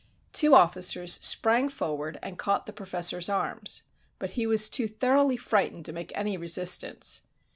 [0.33, 3.83] Two officers sprang forward and caught the professor's arms,
[4.17, 7.21] but he was too thoroughly frightened to make any resistance.